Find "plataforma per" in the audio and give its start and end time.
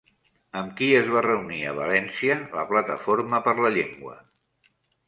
2.73-3.57